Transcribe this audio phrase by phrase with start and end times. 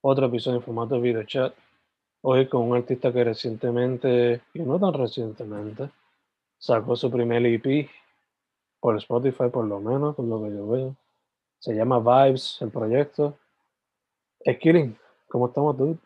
[0.00, 1.52] Otro episodio en formato video chat.
[2.22, 5.90] Hoy con un artista que recientemente, y no tan recientemente,
[6.56, 7.90] sacó su primer EP
[8.78, 10.96] por Spotify, por lo menos, por lo que yo veo.
[11.58, 13.36] Se llama Vibes, el proyecto.
[14.48, 14.96] Skilling,
[15.26, 15.98] ¿cómo estamos tú?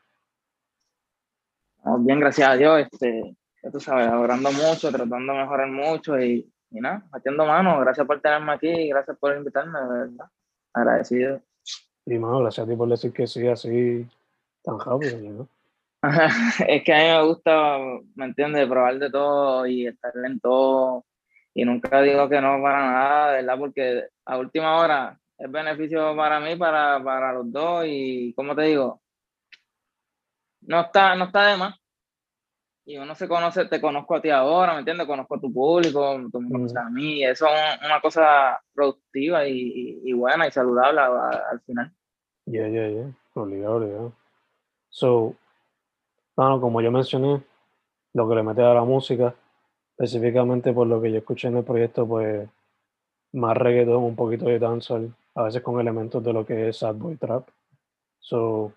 [1.99, 2.89] Bien, gracias a Dios.
[2.91, 7.79] Este, ya tú sabes, orando mucho, tratando de mejorar mucho y, y nada, metiendo mano.
[7.81, 10.31] Gracias por tenerme aquí y gracias por invitarme, de verdad.
[10.73, 11.43] Agradecido.
[12.07, 14.07] Y mano, gracias a ti por decir que sí, así
[14.63, 15.49] tan rápido, ¿no?
[16.67, 17.79] es que a mí me gusta,
[18.17, 18.69] ¿me entiendes?
[18.69, 21.05] Probar de todo y estar en todo.
[21.55, 23.59] Y nunca digo que no para nada, ¿verdad?
[23.59, 27.85] Porque a última hora es beneficio para mí, para, para los dos.
[27.87, 29.01] Y, como te digo?
[30.63, 31.82] No está, no está de más.
[32.85, 35.07] Y uno se conoce, te conozco a ti ahora, ¿me entiendes?
[35.07, 37.23] Conozco a tu público, tú me conoces a mí.
[37.23, 41.93] Eso es una cosa productiva y, y, buena y saludable al final.
[42.47, 43.05] Ya, ya, ya.
[43.35, 44.13] Obligado, obligado.
[44.91, 45.37] So,
[46.35, 47.43] bueno, como yo mencioné,
[48.15, 49.35] lo que le mete a la música,
[49.97, 52.49] específicamente por lo que yo escuché en el proyecto, pues
[53.33, 56.97] más reggaeton, un poquito de dancehall, a veces con elementos de lo que es sad
[56.97, 57.49] boy trap.
[58.19, 58.73] So,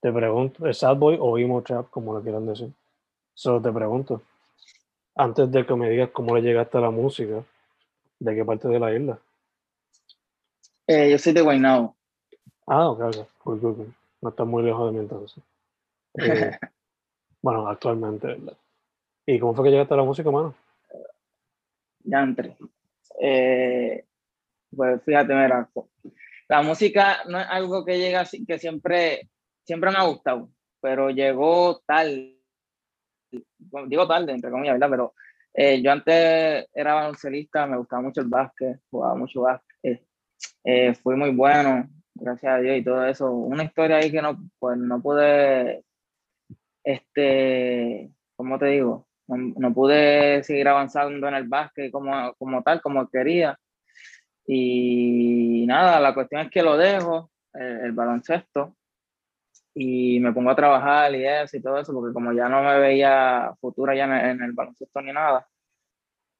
[0.00, 2.72] te pregunto, ¿es sad boy o emo trap, como lo quieran decir?
[3.34, 4.22] So, te pregunto,
[5.14, 7.44] antes de que me digas cómo le llegaste a la música,
[8.18, 9.18] ¿de qué parte de la isla?
[10.86, 11.96] Eh, yo soy de Guaynabo.
[12.66, 13.28] Ah, ok, ok.
[13.38, 13.94] Cool, cool, cool.
[14.20, 15.42] No está muy lejos de mí entonces.
[16.14, 16.58] Eh,
[17.42, 18.56] bueno, actualmente, ¿verdad?
[19.26, 20.54] ¿Y cómo fue que llegaste a la música, mano?
[22.04, 22.56] Ya entré.
[23.20, 24.04] Eh,
[24.74, 25.68] pues fíjate, mira,
[26.48, 29.28] la música no es algo que llega así, que siempre,
[29.64, 30.48] siempre me ha gustado,
[30.80, 31.80] pero llegó
[33.86, 34.90] digo tarde, entre comillas, ¿verdad?
[34.90, 35.14] Pero
[35.54, 40.02] eh, yo antes era baloncelista, me gustaba mucho el básquet, jugaba mucho básquet,
[40.64, 43.30] eh, fui muy bueno, gracias a Dios y todo eso.
[43.30, 45.84] Una historia ahí que no, pues no pude,
[46.84, 49.06] este, ¿cómo te digo?
[49.28, 53.58] No, pude seguir avanzando en el básquet como, como tal, como quería.
[54.46, 58.76] Y nada, la cuestión es que lo dejo, el, baloncesto,
[59.74, 62.78] y me pongo a trabajar y eso y todo eso, porque como ya no me
[62.78, 65.46] veía futura ya en, el baloncesto ni nada.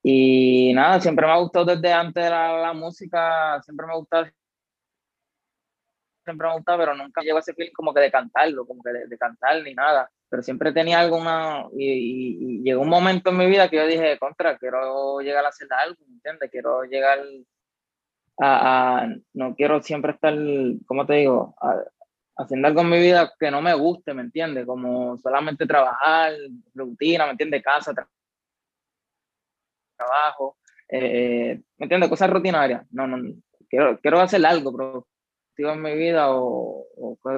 [0.03, 4.26] Y nada, siempre me ha gustado desde antes la, la música, siempre me ha gustado
[6.25, 8.82] siempre me ha gustado, pero nunca llegó a ese feeling como que de cantarlo, como
[8.82, 10.10] que de, cantar ni nada.
[10.28, 14.19] Pero siempre tenía alguna, y, y, llegó un momento en mi vida que yo dije,
[14.19, 16.50] contra, quiero llegar a hacer algo, ¿me entiendes?
[16.50, 17.21] Quiero llegar
[18.41, 20.34] a, no quiero siempre estar,
[20.87, 21.54] ¿cómo te digo?
[22.42, 24.66] Haciendo algo en mi vida que no me guste, ¿me entiendes?
[24.66, 26.33] Como solamente trabajar,
[26.74, 27.62] rutina, ¿me entiendes?
[27.62, 27.92] Casa,
[29.97, 30.56] trabajo,
[30.89, 32.10] eh, ¿me entiendes?
[32.10, 32.86] Cosas rutinarias.
[32.91, 33.34] No, no,
[33.68, 35.06] quiero, quiero hacer algo, pero
[35.56, 36.86] en mi vida o,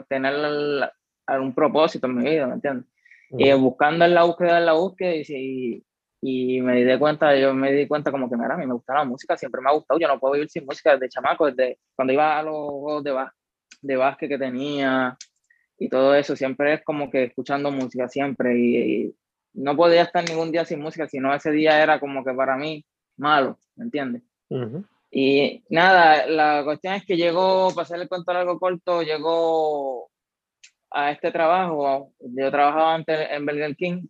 [0.08, 0.34] tener
[1.26, 2.86] algún propósito en mi vida, ¿me entiendes?
[3.36, 5.84] Y buscando en la búsqueda, en la búsqueda, y,
[6.20, 8.94] y, me di cuenta, yo me di cuenta como que, mira, a mí me gusta
[8.94, 11.78] la música, siempre me ha gustado, yo no puedo vivir sin música desde chamaco, desde
[11.94, 13.12] cuando iba a los juegos de,
[13.84, 15.16] de básquet que tenía
[15.78, 19.14] y todo eso, siempre es como que escuchando música, siempre, y,
[19.52, 22.84] no podía estar ningún día sin música, sino ese día era como que para mí
[23.16, 24.22] malo, ¿me entiendes?
[25.10, 30.10] Y nada, la cuestión es que llegó, para hacer el cuento algo corto, llegó
[30.90, 34.06] a este trabajo, yo trabajaba antes en Burger King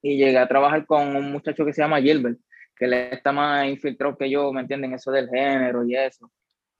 [0.00, 2.38] y llegué a trabajar con un muchacho que se llama Gilbert,
[2.74, 4.94] que él está más infiltrado que yo, ¿me entienden?
[4.94, 6.30] Eso del género y eso.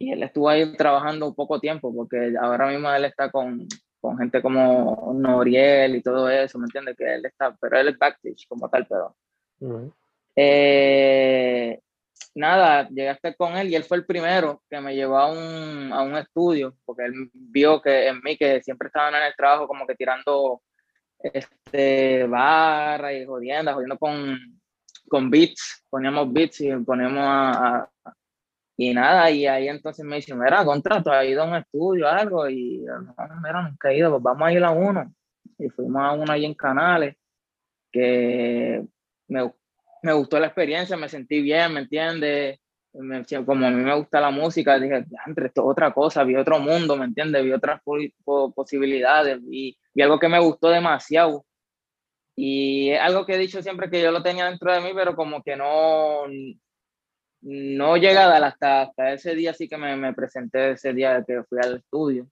[0.03, 3.69] Y él estuvo ahí trabajando un poco tiempo, porque ahora mismo él está con,
[4.01, 6.97] con gente como Noriel y todo eso, ¿me entiendes?
[6.97, 9.15] Que él está, pero él es backstage como tal, pero...
[10.35, 11.79] eh,
[12.35, 15.31] nada, llegué a estar con él y él fue el primero que me llevó a
[15.31, 19.37] un, a un estudio, porque él vio que en mí, que siempre estaban en el
[19.37, 20.63] trabajo como que tirando
[21.21, 24.37] este, barra y jodiendo, jodiendo con,
[25.09, 27.89] con beats, poníamos beats y ponemos a,
[28.90, 32.49] y nada, y ahí entonces me dice, mira, contrato, ha ido a un estudio algo,
[32.49, 35.14] y no, mira, nunca he ido, pues vamos a ir a uno,
[35.58, 37.17] y fuimos a uno ahí en Canales,
[37.93, 38.84] que
[39.29, 39.52] me,
[40.02, 42.58] me gustó la experiencia, me sentí bien, ¿me entiendes?
[43.46, 46.96] como a mí me gusta la música, dije, entre esto otra cosa, vi otro mundo,
[46.96, 47.43] ¿me entiendes?
[47.43, 47.81] Vi otras
[48.55, 51.44] posibilidades, y vi algo que me gustó demasiado.
[52.37, 55.14] Y es algo que he dicho siempre que yo lo tenía dentro de mí, pero
[55.14, 56.26] como que no,
[57.43, 61.59] no llegada hasta, hasta ese día, sí que me, me presenté ese día que fui
[61.62, 62.27] al estudio.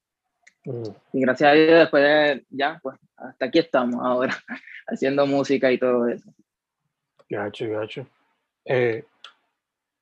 [0.65, 0.83] Mm.
[1.13, 4.35] Y gracias a Dios, después de, ya, pues hasta aquí estamos ahora,
[4.87, 6.33] haciendo música y todo eso.
[7.29, 8.07] Gacho, gacho.
[8.65, 9.05] Eh,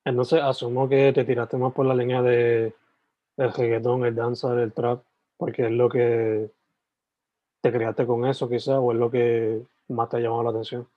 [0.05, 2.73] entonces, asumo que te tiraste más por la línea de
[3.37, 5.03] el reggaetón, el danza, el trap,
[5.37, 6.49] porque es lo que
[7.61, 10.87] te creaste con eso, quizás, o es lo que más te ha llamado la atención.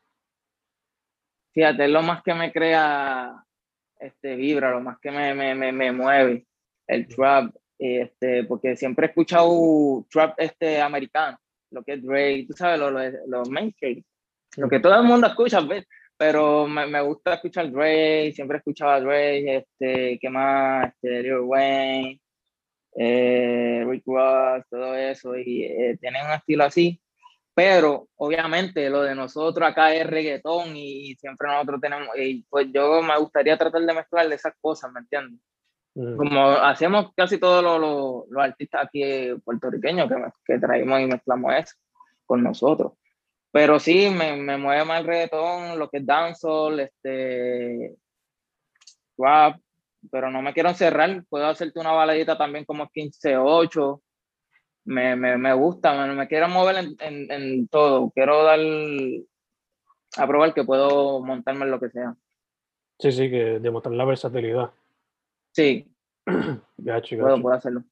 [1.52, 3.44] Fíjate, es lo más que me crea
[4.02, 6.46] este, vibra, lo más que me, me, me, me mueve,
[6.86, 11.38] el trap, este, porque siempre he escuchado trap este, americano,
[11.70, 14.02] lo que es Dre, tú sabes, los lo, lo mainstream,
[14.56, 15.86] lo que todo el mundo escucha, ¿ves?
[16.16, 20.86] pero me, me, gusta escuchar Dre, siempre escuchaba Dre, este, ¿qué más?
[20.88, 22.20] Este, Lil Wayne,
[22.94, 27.00] eh, Rick Ross, todo eso, y eh, tienen un estilo así,
[27.54, 33.02] pero obviamente lo de nosotros acá es reggaetón y, siempre nosotros tenemos, y pues yo
[33.02, 35.40] me gustaría tratar de mezclar esas cosas, ¿me entiendes?
[35.94, 36.16] Mm.
[36.16, 40.16] Como hacemos casi todos los, los, artistas aquí puertorriqueños que,
[40.46, 41.76] que traemos y mezclamos eso
[42.24, 42.92] con nosotros.
[43.50, 47.94] Pero sí, me, me mueve más el reggaetón, lo que es dancehall, este,
[49.18, 49.60] rap,
[50.10, 51.22] pero no me quiero encerrar.
[51.28, 54.00] Puedo hacerte una baladita también como 15-8.
[54.84, 58.10] Me, me, me, gusta, me, me quiero mover en, en, en, todo.
[58.10, 58.58] Quiero dar
[60.16, 62.16] a probar que puedo montarme en lo que sea.
[62.98, 64.70] Sí, sí, que demostrar la versatilidad.
[65.52, 65.88] Sí.
[66.76, 67.84] gacho, Puedo, puedo hacerlo.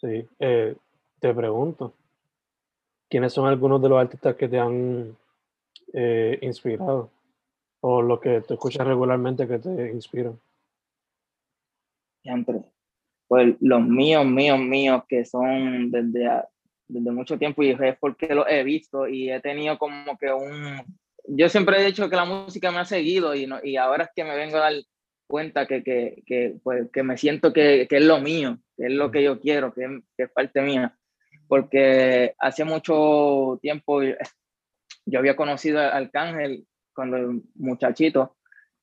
[0.00, 0.28] Sí.
[0.38, 0.76] Eh,
[1.18, 1.94] te pregunto,
[3.08, 5.16] ¿quiénes son algunos de los artistas que te han
[5.92, 7.10] eh, inspirado?
[7.80, 10.38] O los que te escuchas regularmente que te inspiran.
[12.22, 12.62] Siempre.
[13.28, 16.28] Pues los míos, míos, míos, que son desde,
[16.88, 20.82] desde mucho tiempo y es porque los he visto y he tenido como que un...
[21.26, 24.10] Yo siempre he dicho que la música me ha seguido y, no, y ahora es
[24.16, 24.72] que me vengo a dar
[25.26, 28.92] cuenta que, que, que, pues, que me siento que, que, es lo mío, que es
[28.92, 30.98] lo que yo quiero, que, que es parte mía
[31.48, 38.36] porque hace mucho tiempo yo había conocido a Arcángel cuando muchachito.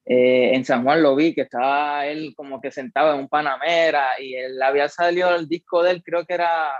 [0.07, 4.22] Eh, en San Juan lo vi, que estaba él como que sentado en un Panamera
[4.22, 6.74] y él había salido el disco de él, creo que era,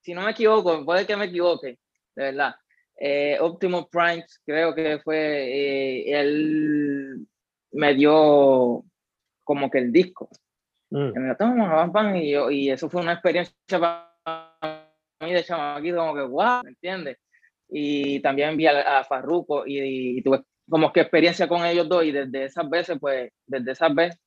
[0.00, 1.78] si no me equivoco, puede que me equivoque,
[2.16, 2.56] de verdad.
[2.98, 7.26] Eh, Optimus Prime, creo que fue, eh, él
[7.72, 8.84] me dio
[9.44, 10.28] como que el disco.
[10.90, 11.12] Mm.
[11.14, 16.22] Y, me y, yo, y eso fue una experiencia para mí de chamaquito como que,
[16.22, 17.18] wow, ¿me entiendes?
[17.68, 22.12] Y también vi a, a Farruko y, tuve como que experiencia con ellos dos y
[22.12, 24.20] desde esas veces, pues, desde esas veces,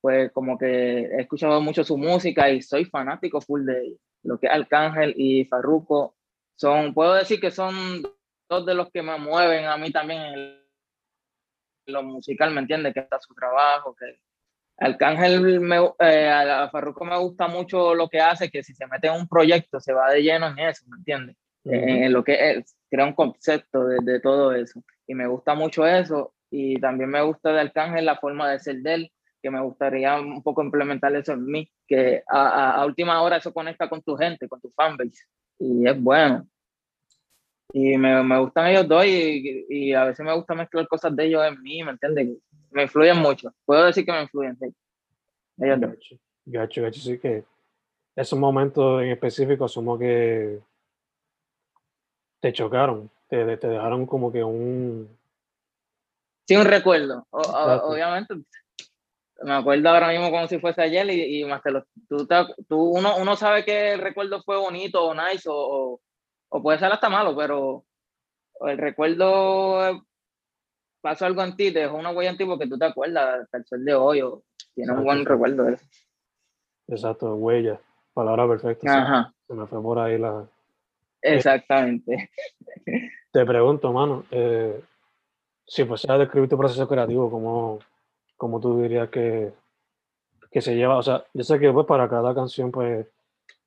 [0.00, 4.46] pues como que he escuchado mucho su música y soy fanático full de lo que
[4.46, 6.14] es Arcángel y Farruko.
[6.56, 8.02] Son, puedo decir que son
[8.48, 10.62] dos de los que me mueven a mí también en
[11.86, 12.94] lo musical, ¿me entiendes?
[12.94, 14.20] Que está su trabajo, que
[14.78, 19.08] Arcángel, me, eh, a Farruko me gusta mucho lo que hace, que si se mete
[19.08, 21.36] en un proyecto se va de lleno en eso, ¿me entiendes?
[21.64, 24.80] En lo que es, crea un concepto de, de, todo eso.
[25.06, 26.34] Y me gusta mucho eso.
[26.50, 30.18] Y también me gusta de Arcángel la forma de ser de él, que me gustaría
[30.18, 34.48] un poco implementar eso en mí, que a, última hora eso conecta con tu gente,
[34.48, 35.24] con tu fanbase.
[35.58, 36.46] Y es bueno.
[37.72, 41.26] Y me, me gustan ellos dos y, y, a veces me gusta mezclar cosas de
[41.26, 42.38] ellos en mí, ¿me entiendes?
[42.70, 43.52] me influyen mucho.
[43.64, 44.74] Puedo decir que me influyen, sí.
[45.56, 47.44] gacho, gacho, gacho, sí que
[48.14, 50.60] esos momentos en específico asumo que
[52.40, 55.08] te chocaron, te, te dejaron como que un...
[56.46, 58.34] Sí, un recuerdo, o, obviamente.
[59.42, 61.72] me acuerdo ahora mismo como si fuese ayer y, y más que
[62.08, 62.26] tú,
[62.68, 66.00] tú, uno, uno sabe que el recuerdo fue bonito o nice o,
[66.48, 67.84] o, puede ser hasta malo, pero
[68.60, 70.04] el recuerdo
[71.00, 73.58] pasó algo en ti, te dejó una huella en ti porque tú te acuerdas hasta
[73.58, 74.42] el sol de hoy o
[74.74, 75.86] tienes un buen recuerdo de eso.
[76.88, 77.80] Exacto, huella,
[78.14, 79.02] palabra perfecta.
[79.02, 79.34] Ajá.
[79.46, 80.48] Se, me fue por ahí la...
[81.22, 82.30] Exactamente.
[83.32, 84.80] te pregunto, mano, eh,
[85.66, 87.80] si fuese a describir tu proceso creativo, ¿cómo,
[88.36, 89.52] cómo tú dirías que,
[90.50, 90.96] que se lleva?
[90.96, 93.06] O sea, yo sé que pues para cada canción pues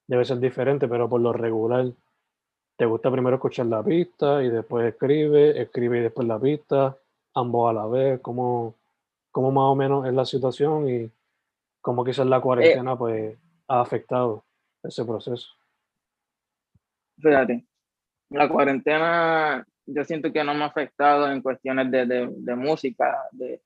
[0.08, 1.86] debe ser diferente, pero por lo regular,
[2.77, 6.98] ¿te gusta primero escuchar la pista y después escribe, escribe y después la pista,
[7.36, 8.22] ambos a la vez?
[8.22, 8.75] ¿Cómo,
[9.32, 11.12] cómo más o menos es la situación y
[11.82, 13.38] cómo quizás la cuarentena pues
[13.68, 14.44] ha afectado
[14.84, 15.59] ese proceso?
[17.22, 17.66] Fíjate,
[18.30, 23.62] la cuarentena yo siento que no me ha afectado en cuestiones de, de, música, de,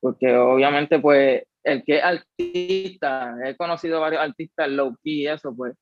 [0.00, 5.54] porque obviamente pues el que es artista, he conocido varios artistas low key y eso,
[5.54, 5.74] pues,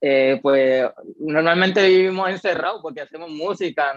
[0.00, 0.88] eh, pues
[1.18, 3.94] normalmente vivimos encerrados porque hacemos música.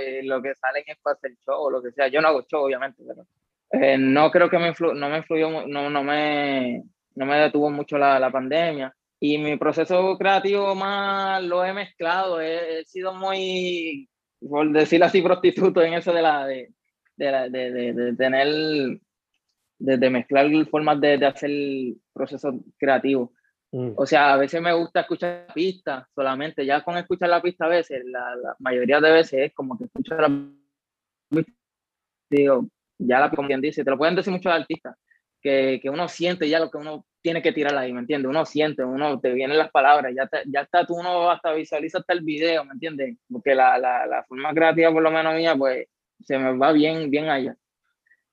[0.00, 2.08] Y lo que salen es para hacer show o lo que sea.
[2.08, 3.26] Yo no hago show, obviamente, pero
[3.70, 6.82] eh, no creo que me no me influyó, no, no, me,
[7.14, 8.92] no me detuvo mucho la, la pandemia.
[9.26, 15.82] Y mi proceso creativo más lo he mezclado, he, sido muy, por decirlo así, prostituto
[15.82, 16.72] en eso de la de,
[17.16, 19.00] de, de, de tener,
[19.78, 23.32] de, mezclar formas de, hacer el proceso creativo.
[23.72, 23.94] Mm.
[23.96, 27.64] O sea, a veces me gusta escuchar la pista solamente, ya con escuchar la pista
[27.64, 30.30] a veces, la, la mayoría de veces es como que escucho la
[32.30, 32.68] digo,
[32.98, 34.96] ya la como dice, te lo pueden decir muchos artistas,
[35.46, 38.28] que, que uno siente ya lo que uno tiene que tirar ahí, ¿me entiendes?
[38.28, 42.14] Uno siente, uno te vienen las palabras, ya, ya está, tú uno hasta visualiza hasta
[42.14, 43.16] el video, ¿me entiendes?
[43.30, 45.86] Porque la, la, la, forma creativa, por lo menos mía, pues
[46.20, 47.56] se me va bien, bien allá.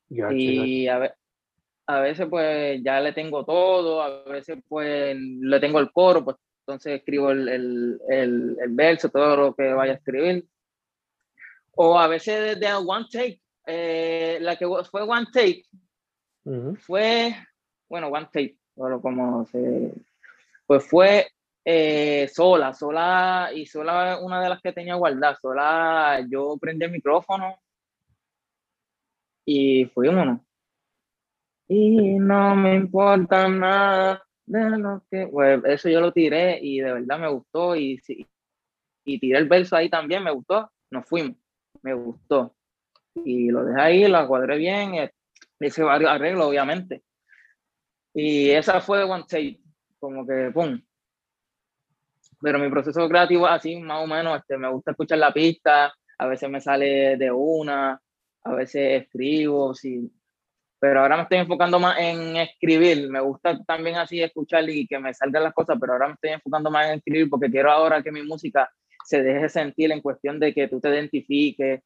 [0.09, 1.15] y a,
[1.85, 6.37] a, veces pues ya le tengo todo, a veces pues le tengo el coro, pues
[6.65, 10.47] entonces escribo el, el, el, el verso, todo lo que vaya a escribir.
[11.75, 15.63] O a veces de one take, eh, la que fue one take,
[16.79, 17.35] fue,
[17.89, 19.93] bueno, one take, pero como se,
[20.65, 21.27] pues fue
[21.65, 26.91] eh, sola, sola, y sola una de las que tenía guardada, sola yo prendí el
[26.91, 27.57] micrófono
[29.45, 30.39] y fuimos.
[31.67, 36.93] Y no me importa nada de lo que, pues eso yo lo tiré y de
[36.93, 37.99] verdad me gustó y,
[39.05, 41.37] y tiré el verso ahí también, me gustó, nos fuimos,
[41.81, 42.55] me gustó.
[43.15, 44.95] Y lo dejé ahí, lo cuadré bien,
[45.67, 47.03] hice varios arreglos, obviamente.
[48.13, 49.59] Y esa fue One Take,
[49.99, 50.79] como que pum.
[52.41, 56.27] Pero mi proceso creativo, así más o menos, este, me gusta escuchar la pista, a
[56.27, 57.99] veces me sale de una,
[58.43, 60.11] a veces escribo, sí.
[60.79, 63.09] Pero ahora me estoy enfocando más en escribir.
[63.09, 66.31] Me gusta también así escuchar y que me salgan las cosas, pero ahora me estoy
[66.31, 68.69] enfocando más en escribir porque quiero ahora que mi música
[69.05, 71.81] se deje sentir en cuestión de que tú te identifiques,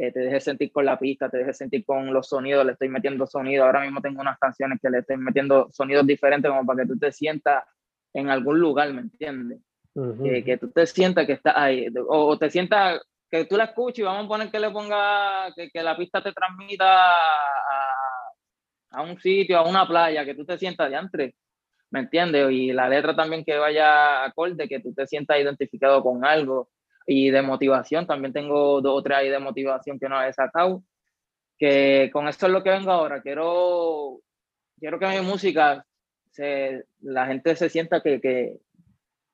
[0.00, 2.88] eh, te dejes sentir con la pista, te dejes sentir con los sonidos, le estoy
[2.88, 3.64] metiendo sonido.
[3.64, 6.96] Ahora mismo tengo unas canciones que le estoy metiendo sonidos diferentes como para que tú
[6.96, 7.64] te sientas
[8.14, 9.58] en algún lugar, ¿me entiendes?
[10.44, 14.02] que, tú te sientas que estás ahí, o, te sientas que tú la escuches y
[14.02, 17.94] vamos a poner que le ponga, que, que la pista te transmita a,
[18.92, 21.34] a, un sitio, a una playa, que tú te sientas de antes,
[21.90, 22.48] ¿me entiendes?
[22.52, 26.68] Y la letra también que vaya acorde, que tú te sientas identificado con algo
[27.08, 28.06] y de motivación.
[28.06, 30.84] También tengo dos o tres ahí de motivación que no he sacado.
[31.58, 33.22] Que con esto es lo que vengo ahora.
[33.22, 34.20] Quiero,
[34.78, 35.84] quiero que mi música,
[36.30, 38.60] se, la gente se sienta que, que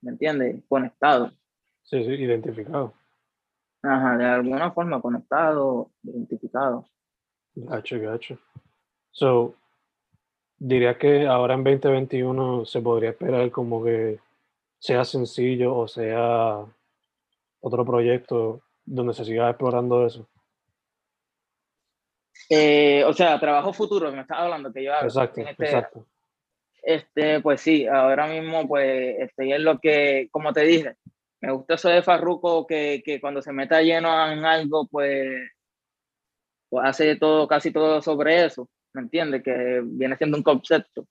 [0.01, 0.63] ¿me entiendes?
[0.69, 1.33] Conectado.
[1.83, 2.95] Sí, sí, identificado.
[3.83, 6.87] Ajá, de alguna forma conectado, identificado.
[7.57, 8.39] Gacho, gacho.
[9.11, 9.57] So,
[10.59, 14.21] diría que ahora en 2021 se podría esperar como que
[14.79, 16.65] sea sencillo o sea
[17.65, 20.29] otro proyecto donde se siga explorando eso?
[22.51, 26.07] Eh, o sea, trabajo futuro, me estás hablando que yo Exacto, este, exacto.
[26.83, 30.97] Este, pues sí, ahora mismo pues estoy en lo que, como te dije,
[31.41, 35.51] me gusta eso de Farruko que, que cuando se meta lleno en algo, pues,
[36.69, 39.43] pues, hace todo, casi todo sobre eso, ¿me entiendes?
[39.43, 41.07] Que viene siendo un concepto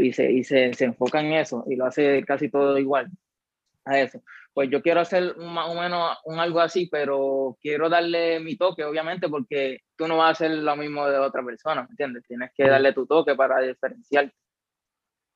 [0.00, 3.10] y, se, y se, se enfoca en eso y lo hace casi todo igual
[3.88, 4.22] a eso
[4.58, 8.82] pues yo quiero hacer más o menos un algo así, pero quiero darle mi toque,
[8.82, 12.24] obviamente, porque tú no vas a hacer lo mismo de otra persona, ¿me entiendes?
[12.26, 14.34] Tienes que darle tu toque para diferenciarte.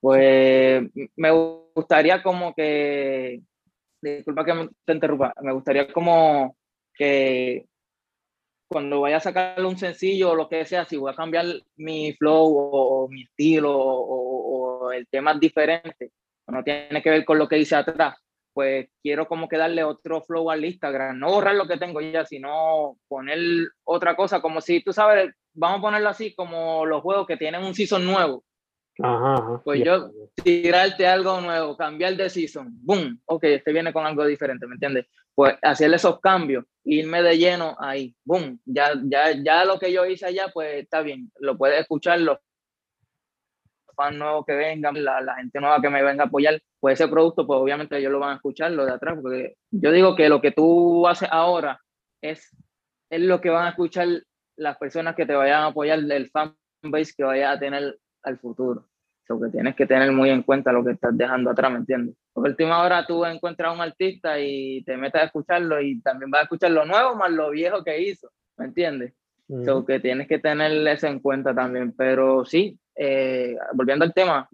[0.01, 0.83] Pues
[1.15, 1.31] me
[1.73, 3.43] gustaría como que,
[4.01, 6.57] disculpa que te interrumpa, me gustaría como
[6.93, 7.67] que
[8.67, 12.13] cuando vaya a sacarle un sencillo o lo que sea, si voy a cambiar mi
[12.15, 16.11] flow o, mi estilo o, o, el tema es diferente,
[16.49, 18.17] no tiene que ver con lo que dice atrás,
[18.53, 22.25] pues quiero como que darle otro flow al Instagram, no borrar lo que tengo ya,
[22.25, 23.39] sino poner
[23.85, 27.65] otra cosa, como si tú sabes, vamos a ponerlo así, como los juegos que tienen
[27.65, 28.45] un season nuevo.
[29.03, 30.11] Ajá, Pues yo
[30.45, 35.07] tirarte algo nuevo, cambiar de season, boom, ok, este viene con algo diferente, ¿me entiendes?
[35.35, 40.05] Pues hacerle esos cambios, irme de lleno ahí, boom, ya, ya, ya lo que yo
[40.05, 42.39] hice allá, pues está bien, lo puedes escuchar, los
[43.95, 47.11] fans nuevos que vengan, la, la gente nueva que me venga a apoyar, pues ese
[47.11, 50.29] producto, pues obviamente ellos lo van a escuchar, lo de atrás, porque yo digo que
[50.29, 51.81] lo que tú haces ahora
[52.21, 52.57] es,
[53.11, 54.09] es lo que van a escuchar
[54.57, 58.87] las personas que te vayan a apoyar, el fanbase que vaya a tener al futuro.
[59.29, 62.17] O que tienes que tener muy en cuenta lo que estás dejando atrás, ¿me entiendes?
[62.35, 66.31] Porque última hora tú encuentras a un artista y te metes a escucharlo y también
[66.31, 69.15] vas a escuchar lo nuevo más lo viejo que hizo, ¿me entiendes?
[69.53, 71.93] Uh que tienes que tener eso en cuenta también.
[71.93, 74.49] Pero sí, eh, volviendo al tema,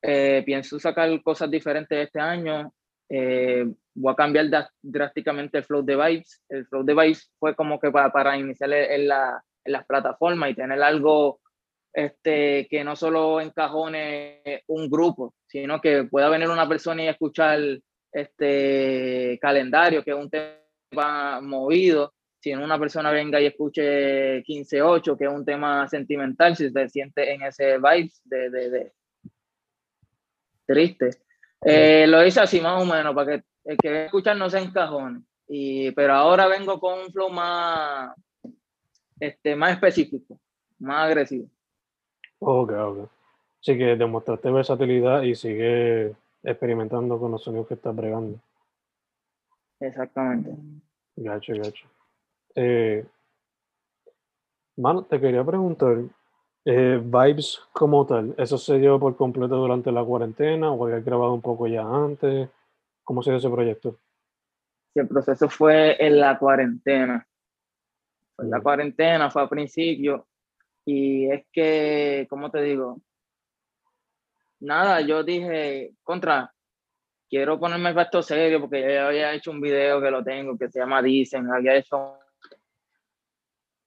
[0.00, 2.72] eh, pienso sacar cosas diferentes este año.
[3.10, 4.46] Eh, voy a cambiar
[4.80, 6.42] drásticamente el flow de Vibes.
[6.48, 10.50] El flow de Vibes fue como que para, para iniciar en, la, en las plataformas
[10.50, 11.40] y tener algo
[11.92, 17.60] este, que no solo encajone un grupo, sino que pueda venir una persona y escuchar
[18.10, 25.26] este calendario, que es un tema movido, si una persona venga y escuche 15-8, que
[25.26, 28.92] es un tema sentimental, si se siente en ese vibe de, de, de
[30.66, 31.10] triste.
[31.64, 35.20] Eh, lo hice así más o menos, para que el que escuchar no se encajone.
[35.46, 38.12] Y, pero ahora vengo con un flow más,
[39.20, 40.36] este, más específico,
[40.80, 41.46] más agresivo.
[42.40, 43.08] Ok, ok.
[43.60, 48.40] Así que demostraste versatilidad y sigue experimentando con los sonidos que estás bregando.
[49.78, 50.50] Exactamente.
[51.14, 51.86] Gacho, gacho.
[52.54, 53.04] Eh,
[54.76, 55.98] mano, te quería preguntar,
[56.64, 61.32] eh, Vibes como tal, ¿eso se dio por completo durante la cuarentena o había grabado
[61.32, 62.48] un poco ya antes?
[63.04, 63.98] ¿Cómo se dio ese proyecto?
[64.94, 67.26] el proceso fue en la cuarentena.
[68.38, 70.26] en la cuarentena, fue a principio.
[70.84, 73.00] Y es que, ¿cómo te digo?
[74.60, 76.52] Nada, yo dije, contra,
[77.28, 80.80] quiero ponerme esto serio porque ya había hecho un video que lo tengo que se
[80.80, 82.18] llama Dicen, había hecho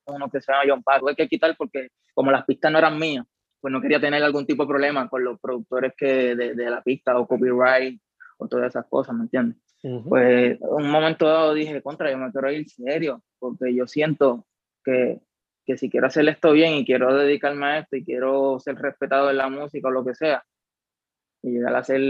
[0.07, 2.97] uno que se llama John Park, tuve que quitar porque como las pistas no eran
[2.97, 3.25] mías,
[3.59, 6.81] pues no quería tener algún tipo de problema con los productores que de, de la
[6.81, 7.99] pista o copyright
[8.37, 9.57] o todas esas cosas, ¿me entiendes?
[10.07, 14.47] Pues un momento dado dije, contra, yo me quiero ir serio, porque yo siento
[14.83, 15.21] que
[15.65, 19.29] que si quiero hacer esto bien y quiero dedicarme a esto y quiero ser respetado
[19.31, 20.43] en la música o lo que sea,
[21.41, 22.01] y llegar a ser,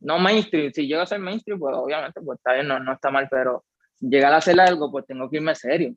[0.00, 3.10] no mainstream, si llego a ser mainstream, pues obviamente pues está bien, no, no está
[3.10, 3.64] mal, pero
[4.00, 5.94] llegar a hacer algo, pues tengo que irme serio,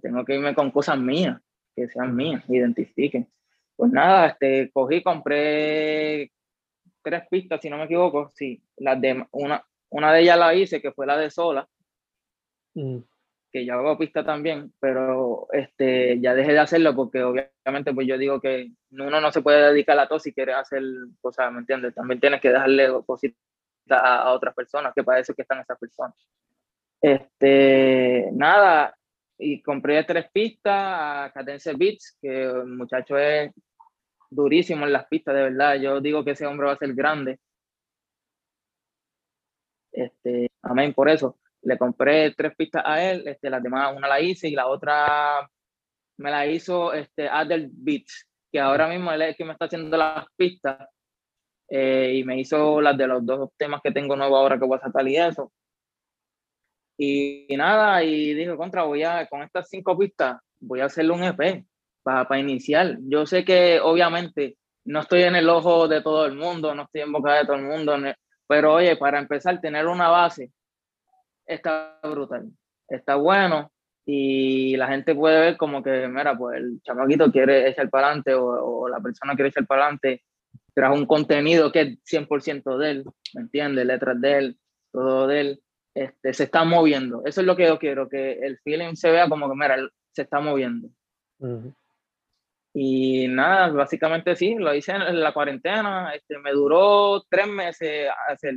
[0.00, 1.40] tengo que irme con cosas mías,
[1.74, 3.28] que sean mías, identifiquen.
[3.76, 6.32] Pues nada, este, cogí, compré
[7.02, 10.80] tres pistas, si no me equivoco, sí, las de, una, una de ellas la hice,
[10.80, 11.68] que fue la de Sola,
[12.74, 12.98] mm
[13.52, 18.16] que yo hago pista también, pero este, ya dejé de hacerlo porque obviamente pues yo
[18.16, 20.82] digo que uno no se puede dedicar a todo si quiere hacer
[21.20, 21.94] cosas, ¿me entiendes?
[21.94, 23.38] También tienes que dejarle cositas
[23.90, 26.14] a, otras personas, que para eso que están esas personas.
[27.00, 28.96] Este, nada,
[29.42, 33.50] y compré tres pistas a Cadence Beats, que el muchacho es
[34.30, 35.76] durísimo en las pistas, de verdad.
[35.76, 37.38] Yo digo que ese hombre va a ser grande.
[39.92, 44.20] Este, amén por eso le compré tres pistas a él, este, las demás una la
[44.20, 45.48] hice y la otra
[46.18, 49.66] me la hizo este, Adel Beats, que ahora mismo él es el que me está
[49.66, 50.88] haciendo las pistas
[51.68, 54.78] eh, y me hizo las de los dos temas que tengo nuevo ahora que voy
[54.78, 55.52] a sacar y eso.
[56.98, 61.24] Y, nada, y dije, contra, voy a, con estas cinco pistas, voy a hacerle un
[61.24, 61.64] EP
[62.02, 62.98] para iniciar.
[63.02, 67.02] Yo sé que obviamente no estoy en el ojo de todo el mundo, no estoy
[67.02, 67.96] en boca de todo el mundo,
[68.46, 70.50] pero oye, para empezar, tener una base
[71.46, 72.50] está brutal,
[72.88, 73.72] está bueno
[74.04, 78.34] y la gente puede ver como que, mira, pues el chamaquito quiere echar para adelante
[78.34, 80.22] o, la persona quiere echar para adelante
[80.74, 83.86] tras un contenido que es 100% de él, ¿me entiendes?
[83.86, 84.58] Letras de él,
[84.90, 85.62] todo de él,
[85.94, 87.22] este, se está moviendo.
[87.24, 89.76] Eso es lo que yo quiero, que el feeling se vea como que, mira,
[90.12, 90.88] se está moviendo.
[92.74, 98.54] Y nada, básicamente sí, lo hice en la cuarentena, este, me duró tres meses hacer,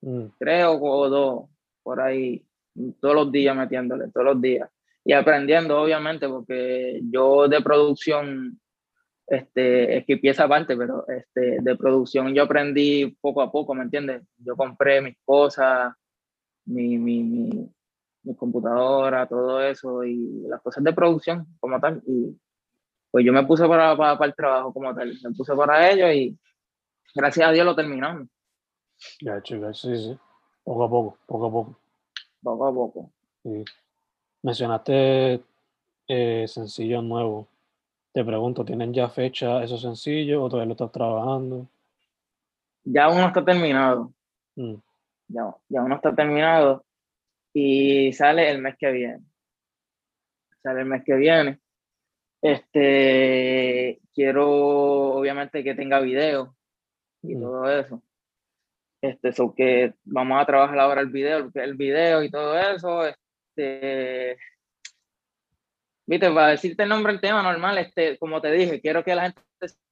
[0.00, 0.26] mm.
[0.38, 1.50] tres o dos,
[1.82, 2.44] por ahí
[3.00, 4.68] todos los días metiéndole, todos los días.
[5.04, 8.60] Y aprendiendo, obviamente, porque yo de producción,
[9.26, 13.82] este, es que empieza aparte, pero este, de producción yo aprendí poco a poco, ¿me
[13.82, 14.22] entiendes?
[14.38, 15.94] Yo compré mis cosas,
[16.64, 17.70] mi, mi, mi,
[18.22, 22.02] mi computadora, todo eso y las cosas de producción como tal.
[22.06, 22.36] Y
[23.10, 26.38] pues yo me puse para, para, el trabajo como tal, me puse para ello y
[27.14, 28.28] gracias a Dios lo terminamos.
[29.20, 30.18] Ya, chicas, sí, sí.
[30.64, 31.78] Poco a poco, poco a poco.
[32.42, 33.10] Poco a poco.
[33.42, 33.64] Sí.
[34.42, 35.42] Mencionaste
[36.08, 37.46] eh, sencillos nuevos.
[38.12, 41.66] Te pregunto, ¿tienen ya fecha esos sencillos o todavía lo estás trabajando?
[42.84, 44.12] Ya uno está terminado.
[44.56, 44.74] Mm.
[45.32, 46.84] Ya, ya uno está terminado
[47.54, 49.24] y sale el mes que viene.
[50.62, 51.60] Sale el mes que viene.
[52.42, 56.56] Este, quiero obviamente que tenga video
[57.22, 57.40] y mm.
[57.40, 58.02] todo eso.
[59.00, 63.06] Este, eso que vamos a trabajar ahora el video, el video y todo eso.
[63.06, 64.36] Este,
[66.06, 69.22] viste, para decirte el nombre del tema normal, este, como te dije, quiero que la
[69.22, 69.42] gente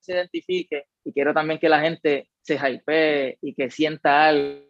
[0.00, 4.69] se identifique y quiero también que la gente se hypee y que sienta algo.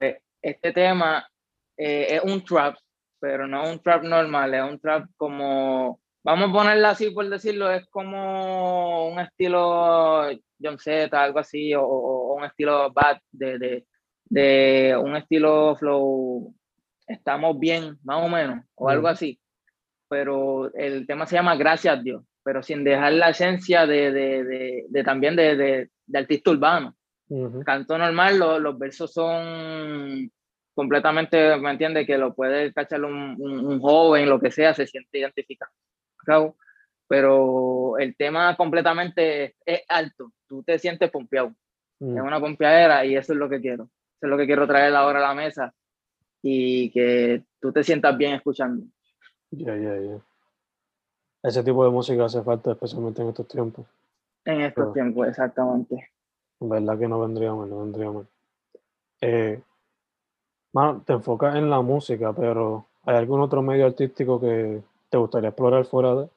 [0.00, 1.28] Eh, este tema
[1.76, 2.76] eh, es un trap,
[3.20, 7.70] pero no un trap normal, es un trap como, vamos a ponerlo así por decirlo,
[7.70, 10.28] es como un estilo
[10.60, 13.86] John Z, algo así, o, un estilo Bad, de, de,
[14.24, 16.54] de, un estilo flow,
[17.06, 19.40] estamos bien, más o menos, o algo así.
[20.08, 24.84] Pero el tema se llama Gracias a Dios, pero sin dejar la esencia de, de,
[24.88, 26.96] de también de, artista urbano.
[27.64, 30.30] Canto normal, los versos son
[30.74, 32.06] completamente, ¿me entiendes?
[32.06, 35.72] Que lo puede cachar un, un, joven, lo que sea, se siente identificado.
[37.06, 41.54] Pero el tema completamente es alto, tú te sientes pompeado.
[42.00, 42.16] Mm.
[42.16, 43.84] Es una pompeadera y eso es lo que quiero.
[43.84, 45.74] Eso es lo que quiero traer ahora a la mesa
[46.42, 48.86] y que tú te sientas bien escuchando.
[49.50, 50.18] Ya, ya, ya.
[51.42, 53.86] Ese tipo de música hace falta, especialmente en estos tiempos.
[54.44, 56.10] En estos tiempos, exactamente.
[56.60, 58.26] Verdad que no vendría mal, no vendría mal.
[59.20, 59.60] Eh,
[61.04, 65.84] te enfocas en la música, pero ¿hay algún otro medio artístico que te gustaría explorar
[65.84, 66.28] fuera de?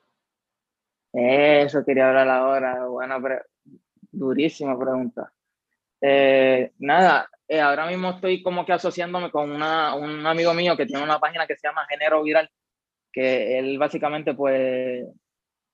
[1.13, 2.85] Eso quería hablar ahora.
[2.87, 3.19] Buena,
[4.11, 5.31] durísima pregunta.
[5.99, 10.85] Eh, nada, eh, ahora mismo estoy como que asociándome con una, un amigo mío que
[10.85, 12.49] tiene una página que se llama Género Viral,
[13.11, 15.05] que él básicamente pues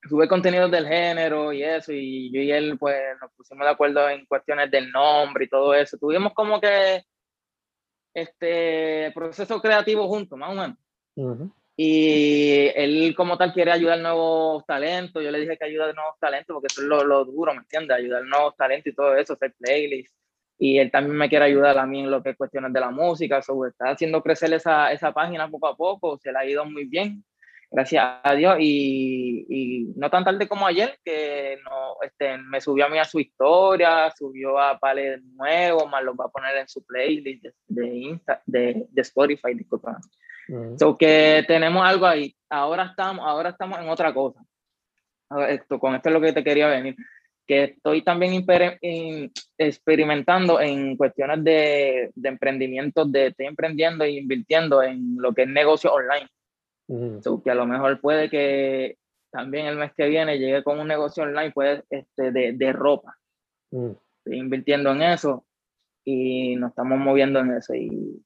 [0.03, 4.09] sube contenidos del género y eso, y yo y él pues nos pusimos de acuerdo
[4.09, 5.97] en cuestiones del nombre y todo eso.
[5.97, 7.03] Tuvimos como que
[8.13, 11.51] este proceso creativo juntos, más o menos.
[11.75, 15.23] Y él como tal quiere ayudar nuevos talentos.
[15.23, 17.59] Yo le dije que ayuda a nuevos talentos porque eso es lo, lo duro, ¿me
[17.59, 17.97] entiendes?
[17.97, 20.15] Ayudar a nuevos talentos y todo eso, hacer playlists.
[20.59, 22.89] Y él también me quiere ayudar a mí en lo que es cuestiones de la
[22.89, 23.43] música.
[23.43, 26.17] So, está haciendo crecer esa, esa página poco a poco.
[26.17, 27.23] Se le ha ido muy bien
[27.69, 28.57] gracias a Dios.
[28.59, 33.05] Y, y, no tan tarde como ayer, que no, este, me subió a mí a
[33.05, 37.53] su historia, subió a Pales nuevos, más los va a poner en su playlist de,
[37.67, 39.97] de, Insta, de, de Spotify, disculpa.
[40.79, 42.33] So que tenemos algo ahí.
[42.49, 44.39] Ahora estamos, ahora estamos en otra cosa.
[45.49, 46.95] Esto, con esto es lo que te quería venir.
[47.45, 48.45] Que estoy también
[49.57, 55.49] experimentando en cuestiones de, de emprendimiento, de estoy emprendiendo e invirtiendo en lo que es
[55.49, 56.29] negocio online
[57.43, 58.97] que a lo mejor puede que
[59.31, 63.17] también el mes que viene llegue con un negocio online puede, este, de, de ropa.
[63.71, 65.45] Estoy invirtiendo en eso
[66.03, 67.75] y nos estamos moviendo en eso.
[67.75, 68.23] Y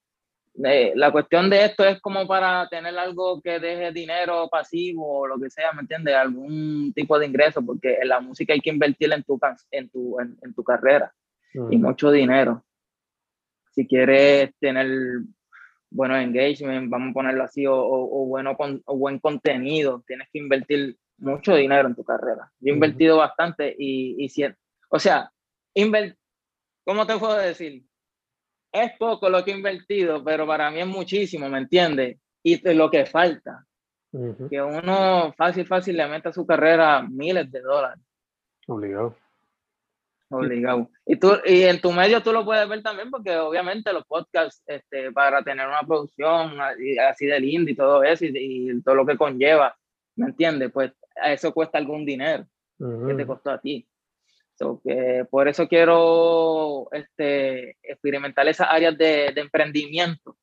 [0.63, 5.27] eh, la cuestión de esto es como para tener algo que deje dinero pasivo o
[5.27, 6.13] lo que sea, ¿me entiendes?
[6.15, 9.39] Algún tipo de ingreso, porque en la música hay que invertir en tu,
[9.71, 11.13] en tu, en, en tu carrera
[11.53, 12.63] y mucho dinero.
[13.71, 14.87] Si quieres tener
[15.91, 20.03] bueno engagement, vamos a ponerlo así, o, o, bueno con, o buen contenido.
[20.07, 22.51] Tienes que invertir mucho dinero en tu carrera.
[22.59, 24.43] Yo he invertido bastante y, y si,
[24.89, 25.31] o sea,
[25.75, 26.17] invert,
[26.85, 27.83] ¿cómo te puedo decir?
[28.71, 32.17] Es poco lo que he invertido, pero para mí es muchísimo, ¿me entiendes?
[32.41, 33.65] Y lo que falta.
[34.49, 38.03] Que uno fácil, fácil le meta a su carrera miles de dólares.
[38.67, 39.15] Obligado.
[40.31, 40.89] Obligado.
[41.05, 44.63] Y, tú, y en tu medio tú lo puedes ver también porque obviamente los podcasts,
[44.65, 49.17] este, para tener una producción así de linda y todo eso y, todo lo que
[49.17, 49.77] conlleva,
[50.15, 50.71] ¿me entiendes?
[50.71, 50.93] Pues
[51.25, 52.47] eso cuesta algún dinero
[52.79, 53.85] que te costó a ti.
[54.83, 60.37] que por eso quiero este, experimentar esas áreas de, de emprendimiento,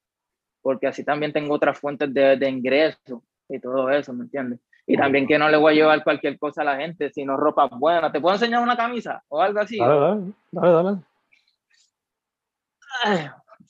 [0.61, 4.61] porque así también tengo otras fuentes de, de ingreso y todo eso, ¿me entiendes?
[4.91, 7.67] Y también que no le voy a llevar cualquier cosa a la gente, sino ropa
[7.67, 8.11] buena.
[8.11, 9.79] ¿Te puedo enseñar una camisa o algo así?
[9.79, 10.99] Dale, dale, dale.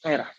[0.05, 0.31] mira.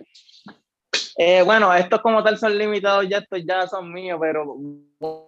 [1.18, 4.56] Eh, bueno, estos como tal son limitados ya, estos ya son míos, pero
[5.00, 5.26] voy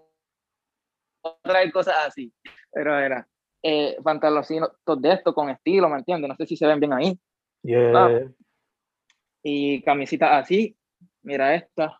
[1.25, 2.33] a traer cosas así.
[2.71, 3.27] Pero era
[3.61, 6.29] eh, pantaloncitos de esto con estilo, ¿me entiendes?
[6.29, 7.19] No sé si se ven bien ahí.
[7.63, 8.31] Yeah.
[9.43, 10.77] Y camisitas así,
[11.23, 11.99] mira esta.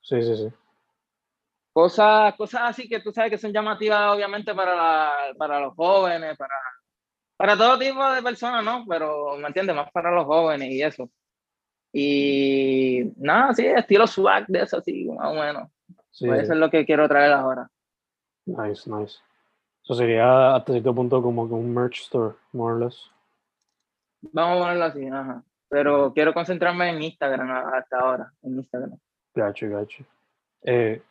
[0.00, 0.48] Sí, sí, sí.
[1.76, 6.54] Cosas, cosas así que tú sabes que son llamativas obviamente para, para los jóvenes, para,
[7.36, 8.86] para todo tipo de personas, ¿no?
[8.88, 9.76] Pero, ¿me entiendes?
[9.76, 11.10] Más para los jóvenes y eso.
[11.92, 15.68] Y nada, sí, estilo swag de eso, así, más o menos.
[16.12, 16.26] Sí.
[16.26, 17.68] Pues eso es lo que quiero traer ahora.
[18.46, 19.18] Nice, nice.
[19.84, 22.98] Eso sería hasta cierto punto como un merch store, more or less.
[24.32, 25.42] Vamos a ponerlo así, ajá.
[25.68, 28.98] Pero quiero concentrarme en Instagram hasta ahora, en Instagram.
[29.34, 30.04] Gacho, gacho.
[30.62, 31.02] Eh,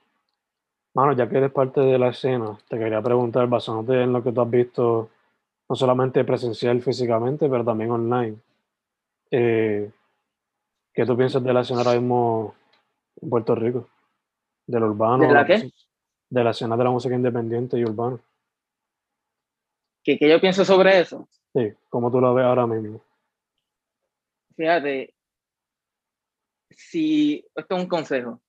[0.96, 4.32] mano, ya que eres parte de la escena, te quería preguntar, basándote en lo que
[4.32, 5.10] tú has visto,
[5.70, 8.38] no solamente presencial físicamente, pero también online.
[9.30, 9.92] Eh,
[10.94, 12.56] ¿Qué tú piensas de la escena ahora mismo
[13.22, 13.90] en Puerto Rico?
[14.66, 15.28] Del urbano.
[15.28, 15.70] ¿De la qué?
[16.30, 18.18] De la escena de la música independiente y urbana.
[20.02, 21.28] ¿Qué, ¿Qué yo pienso sobre eso?
[21.54, 23.02] Sí, ¿cómo tú lo ves ahora mismo?
[24.56, 25.14] Fíjate,
[26.70, 28.42] si, esto es un consejo,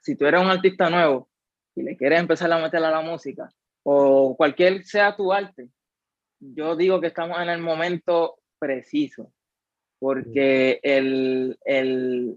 [0.00, 1.28] si tú eres un artista nuevo
[1.74, 3.50] y le quieres empezar a meter a la música,
[3.82, 5.68] o cualquier sea tu arte,
[6.40, 9.32] yo digo que estamos en el momento preciso,
[9.98, 12.36] porque el, el,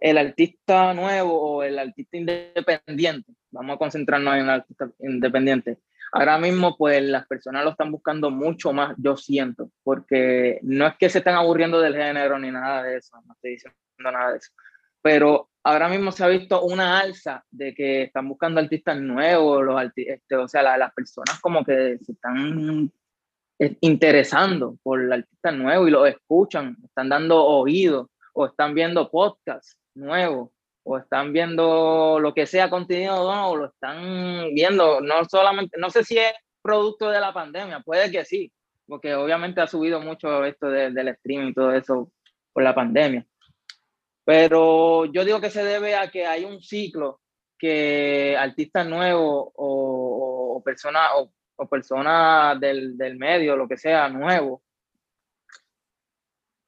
[0.00, 5.78] el artista nuevo o el artista independiente, vamos a concentrarnos en el artista independiente,
[6.12, 10.96] ahora mismo pues las personas lo están buscando mucho más, yo siento, porque no es
[10.96, 14.38] que se estén aburriendo del género ni nada de eso, no estoy diciendo nada de
[14.38, 14.52] eso,
[15.02, 19.82] pero ahora mismo se ha visto una alza de que están buscando artistas nuevos, los
[19.96, 22.90] este, o sea, las personas como que se están
[23.58, 29.10] eh, interesando por el artista nuevo y lo escuchan, están dando oídos o están viendo
[29.10, 30.50] podcasts nuevos
[30.84, 35.90] o están viendo lo que sea contenido no, o lo están viendo, no solamente, no
[35.90, 38.50] sé si es producto de la pandemia, puede que sí,
[38.86, 42.10] porque obviamente ha subido mucho esto del streaming y todo eso
[42.54, 43.26] por la pandemia.
[44.28, 47.22] Pero yo digo que se debe a que hay un ciclo
[47.58, 54.06] que artistas nuevos o, o personas o, o personas del, del, medio, lo que sea,
[54.10, 54.62] nuevo,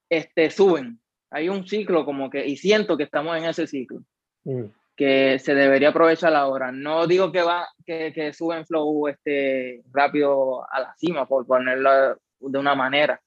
[0.08, 0.98] este, suben.
[1.30, 4.00] Hay un ciclo como que, y siento que estamos en ese ciclo.
[4.44, 4.64] Mm.
[4.96, 6.72] que se debería aprovechar ahora.
[6.72, 12.16] No digo que va que, que suben flow este rápido a la cima por ponerlo
[12.40, 13.20] de una manera,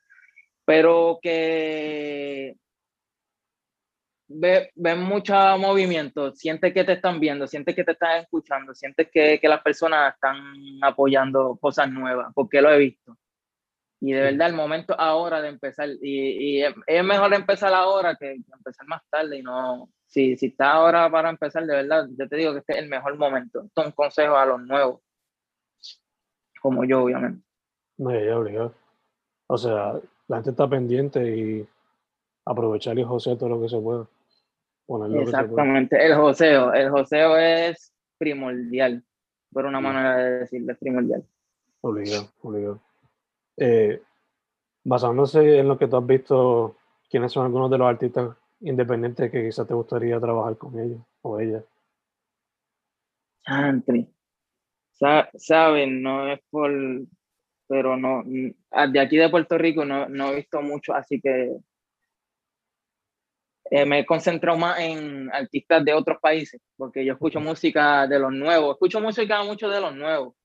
[0.65, 2.56] pero que
[4.34, 9.10] ven ve mucho movimiento, sientes que te están viendo, sientes que te están escuchando, sientes
[9.12, 10.38] que, que las personas están
[10.82, 13.17] apoyando cosas nuevas, porque lo he visto.
[14.02, 18.34] Y de verdad, el momento ahora de empezar, y, y es mejor empezar ahora que
[18.34, 22.36] empezar más tarde y no, si, si está ahora para empezar, de verdad, yo te
[22.36, 23.63] digo que este es el mejor momento.
[23.63, 25.02] Esto es un consejo a los nuevos,
[26.62, 27.43] como yo, obviamente.
[27.98, 28.76] No, ya, obligado.
[29.48, 29.93] O sea,
[30.28, 31.67] la gente está pendiente y
[32.46, 34.06] aprovechar y todo lo que se pueda.
[34.88, 36.74] Exactamente, el joseo.
[36.74, 39.04] El joseo es primordial,
[39.52, 41.26] por una manera de decirlo, es primordial.
[41.82, 42.82] Obligado, obligado.
[43.58, 44.02] Eh,
[44.84, 46.78] basándose en lo que tú has visto,
[47.10, 51.39] ¿quiénes son algunos de los artistas independiente que quizás te gustaría trabajar con ellos o
[51.39, 51.63] ella?
[53.46, 54.10] Chantri.
[55.36, 56.72] Saben, no es por,
[57.67, 58.24] pero no,
[58.72, 61.58] ah, de aquí de Puerto Rico no, no he visto mucho, así que
[63.71, 68.19] eh, me he concentrado más en artistas de otros países, porque yo escucho música de
[68.19, 70.36] los nuevos, escucho música mucho de los nuevos.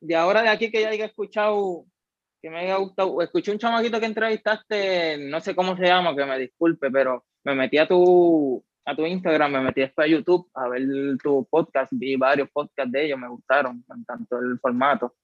[0.00, 1.84] De ahora de aquí que ya haya escuchado
[2.40, 3.20] que me haya gustado.
[3.22, 7.54] Escuché un chamaquito que entrevistaste, no sé cómo se llama, que me disculpe, pero me
[7.54, 10.82] metí a tu, a tu Instagram, me metí a YouTube a ver
[11.22, 15.14] tu podcast, vi varios podcasts de ellos, me gustaron, tanto el formato.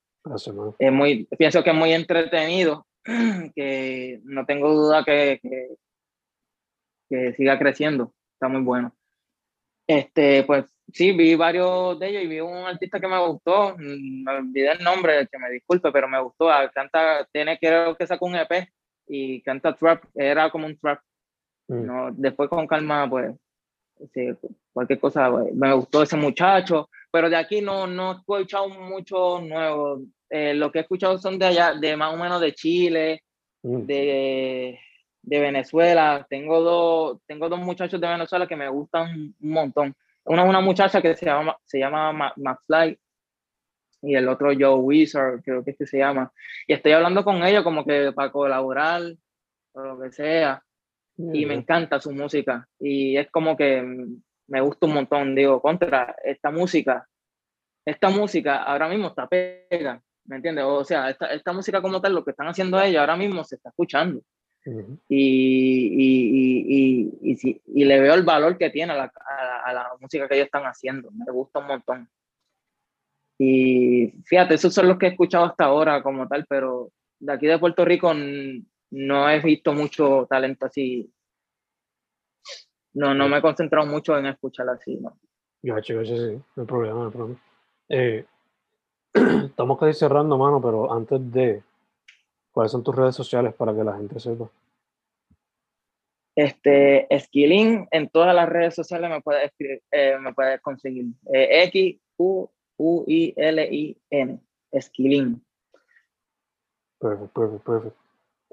[0.79, 2.87] es muy, pienso que es muy entretenido,
[3.55, 5.77] que no tengo duda que, que,
[7.09, 8.95] que siga creciendo, está muy bueno.
[9.87, 14.31] Este, pues sí, vi varios de ellos y vi un artista que me gustó, me
[14.33, 18.27] olvidé el nombre, que me disculpe, pero me gustó, ah, canta, tiene, creo que sacó
[18.27, 18.69] un EP
[19.07, 21.01] y canta trap, era como un trap.
[21.69, 21.87] Mm.
[21.87, 23.35] No, después con calma, pues,
[24.13, 24.29] sí,
[24.73, 29.41] cualquier cosa, pues, me gustó ese muchacho, pero de aquí no, no he escuchado mucho
[29.41, 30.03] nuevo.
[30.29, 33.23] Eh, lo que he escuchado son de allá, de más o menos de Chile,
[33.63, 33.87] mm.
[33.87, 34.81] de,
[35.27, 36.27] de Venezuela.
[36.31, 39.95] Tengo dos, tengo dos muchachos de Venezuela que me gustan un montón
[40.27, 42.99] una, una muchacha que se llama, se llama McFly
[44.03, 46.33] y el otro Joe Wizard, creo que este se llama.
[46.67, 49.03] Y estoy hablando con ellos como que para colaborar
[49.73, 50.63] o lo que sea.
[51.19, 52.69] Y me encanta su música.
[52.79, 53.83] Y es como que
[54.49, 55.35] me gusta un montón.
[55.35, 57.09] Digo, contra esta música,
[57.87, 60.67] esta música ahora mismo está pega, ¿me entiendes?
[60.67, 63.57] O sea, esta, esta música como tal, lo que están haciendo ellos ahora mismo se
[63.57, 64.21] está escuchando.
[64.67, 65.17] Y,
[65.97, 69.13] y, y, y, le veo el valor que tiene a la,
[69.65, 71.11] a, la, música que ellos están haciendo.
[71.13, 72.09] Me gusta un montón.
[73.39, 77.47] Y fíjate, esos son los que he escuchado hasta ahora como tal, pero de aquí
[77.47, 78.13] de Puerto Rico
[78.91, 81.13] no he visto mucho talento así.
[82.95, 85.19] No, no me he concentrado mucho en escuchar así, ¿no?
[85.63, 87.41] Gacho, sí, no hay problema, no hay problema.
[87.89, 88.25] Eh,
[89.45, 91.63] estamos casi cerrando, mano, pero antes de,
[92.57, 94.51] ¿cuáles son tus redes sociales para que la gente sepa?
[96.35, 101.05] Este, Skilling, en todas las redes sociales me puedes, eh, me puedes conseguir.
[101.35, 104.41] Eh, X, U, U, I, L, I, N.
[104.81, 105.45] Skilling.
[106.99, 107.99] Perfecto, perfecto, perfecto.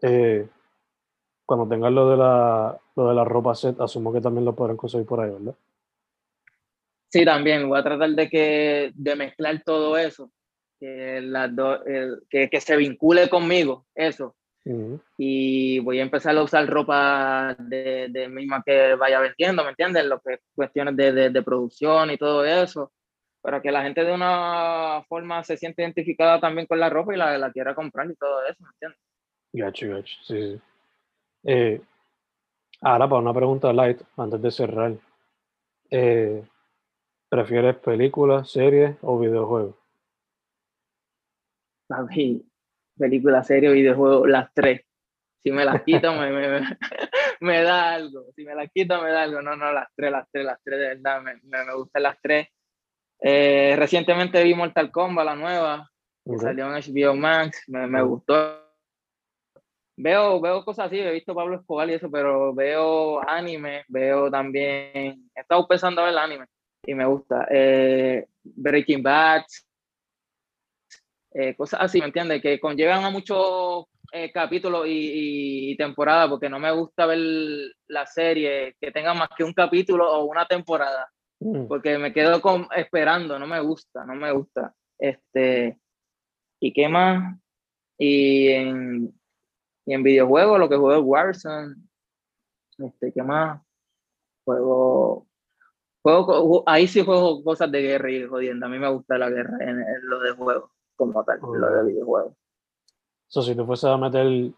[0.01, 0.49] Eh,
[1.45, 4.75] cuando tengas lo de la lo de la ropa set, asumo que también lo podrán
[4.75, 5.55] conseguir por ahí, ¿verdad?
[7.09, 7.69] Sí, también.
[7.69, 10.29] Voy a tratar de que de mezclar todo eso,
[10.83, 11.51] que, las
[12.29, 14.35] que, que se vincule conmigo, eso.
[15.17, 20.05] Y voy a empezar a usar ropa de, de, misma que vaya vendiendo, ¿me entiendes?
[20.05, 22.91] Lo que cuestiones de, de, de, producción y todo eso,
[23.41, 27.17] para que la gente de una forma se siente identificada también con la ropa y
[27.17, 28.99] la, la quiera comprar y todo eso, ¿me entiendes?
[29.51, 30.61] Gacho, gacho, sí, sí.
[31.43, 31.81] Eh,
[32.81, 34.93] ahora, para una pregunta light, antes de cerrar.
[35.89, 36.41] Eh,
[37.29, 39.82] ¿Prefieres películas, series o videojuegos?
[41.95, 42.43] Papi,
[42.97, 44.81] película, serie, videojuego, las tres.
[45.43, 46.59] Si me las quito, me, me,
[47.41, 48.25] me, da algo.
[48.35, 49.41] Si me las quito, me da algo.
[49.41, 52.47] No, no, las tres, las tres, las tres, de verdad, me, me, gustan las tres.
[53.19, 55.89] Eh, recientemente vi Mortal Kombat, la nueva,
[56.25, 58.59] que salió en HBO Max, me, me gustó.
[59.95, 65.29] Veo, veo cosas así, he visto Pablo Escobar y eso, pero veo anime, veo también,
[65.35, 66.45] he estado pensando ver el anime
[66.85, 67.47] y me gusta.
[67.49, 69.43] Eh, Breaking Bad,
[71.33, 72.41] eh, cosas así, ¿me entiendes?
[72.41, 77.19] Que conllevan a muchos eh, capítulos y, y, temporadas, porque no me gusta ver
[77.87, 81.65] la serie que tenga más que un capítulo o una temporada, mm.
[81.67, 84.73] porque me quedo con, esperando, no me gusta, no me gusta.
[84.99, 85.79] Este,
[86.59, 87.35] ¿Y qué más?
[87.97, 89.19] Y en,
[89.85, 91.75] y en videojuegos, lo que juego es Warzone,
[92.77, 93.61] este, ¿qué más?
[94.45, 95.27] Juego
[96.03, 98.65] Juego, ahí sí juego cosas de guerra y jodiendo.
[98.65, 102.33] A mí me gusta la guerra en, lo de juegos como tal, lo de videojuegos.
[103.27, 104.51] So, si tú fueses a meter,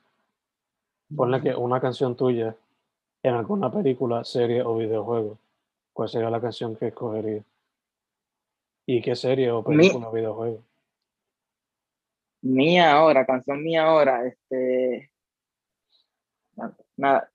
[1.16, 2.56] ponle que una canción tuya
[3.24, 5.38] en alguna película, serie o videojuego,
[5.94, 7.46] ¿cuál sería la canción que escogerías?
[8.86, 10.62] ¿Y qué serie o película o videojuego?
[12.42, 15.10] Mía ahora, canción mía ahora, este.
[16.98, 17.30] Nada,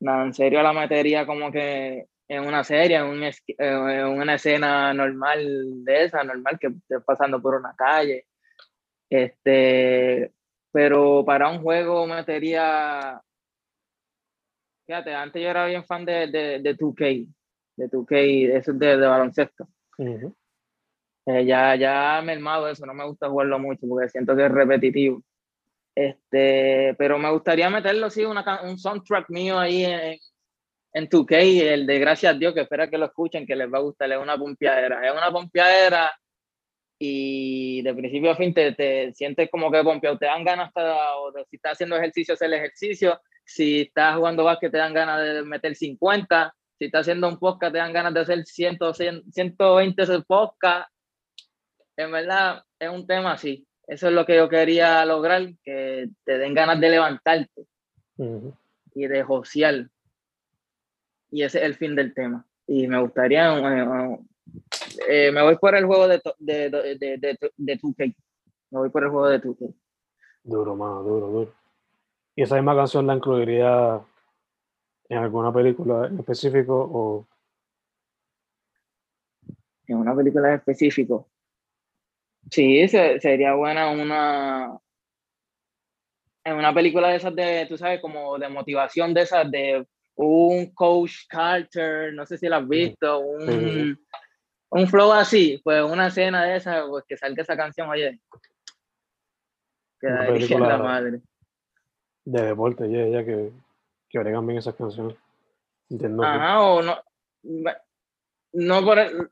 [0.00, 5.84] nada, en serio la metería como que en una serie, en, en, una escena normal
[5.84, 8.26] de esa, normal que estés pasando por una calle,
[9.10, 10.32] este,
[10.72, 13.20] pero para un juego metería,
[14.86, 17.28] fíjate, antes yo era bien fan de, de, de 2K,
[17.76, 19.68] de 2K, eso de, de baloncesto.
[21.26, 24.46] eh, ya, ya me he armado eso, no me gusta jugarlo mucho porque siento que
[24.46, 25.22] es repetitivo.
[25.94, 30.18] Este, pero me gustaría meterlo, sí, una, un soundtrack mío ahí en,
[30.92, 33.78] en 2K, el de gracias a Dios, que espera que lo escuchen, que les va
[33.78, 35.06] a gustar, es una pompeadera.
[35.06, 36.10] Es una pompeadera
[37.02, 41.32] y de principio a fin te, te sientes como que pompeado, te dan ganas, o
[41.48, 45.74] si estás haciendo ejercicio, hacer ejercicio, si estás jugando básquet, te dan ganas de meter
[45.74, 48.78] 50, si estás haciendo un podcast, te dan ganas de hacer 100,
[49.32, 50.92] 120 podcast.
[51.96, 53.66] En verdad, es un tema así.
[53.86, 57.64] Eso es lo que yo quería lograr, que te den ganas de levantarte
[58.94, 59.88] y de josear.
[61.30, 62.46] Y ese es el fin del tema.
[62.66, 64.18] Y me gustaría eh,
[65.10, 68.14] eh, me voy por el juego de, de, de, de, de 2K.
[68.70, 69.74] Me voy por el juego de 2K.
[70.44, 71.54] Duro, mano, duro, duro.
[72.36, 74.00] ¿Y esa misma canción la incluiría
[75.08, 77.28] en alguna película en específico o...?
[79.88, 81.28] En una película en específico.
[82.48, 84.78] Sí, sería buena una...
[86.44, 90.72] En una película de esas de, tú sabes, como de motivación de esas, de un
[90.72, 93.98] coach Carter, no sé si lo has visto, un
[94.70, 98.20] un flow así, pues una escena de esa, pues que salga esa canción, oye.
[100.00, 100.08] Que
[100.58, 101.20] la madre.
[102.24, 103.50] De deporte, ya, ya que,
[104.08, 105.16] que agregan bien esas canciones.
[105.90, 106.22] Entiendo.
[106.22, 106.98] Ajá, o no.
[108.52, 109.30] No por el,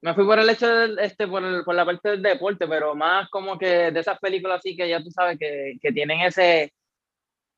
[0.00, 2.94] me fui por el hecho de este, por, el, por la parte del deporte, pero
[2.94, 6.72] más como que de esas películas así que ya tú sabes que, que tienen ese,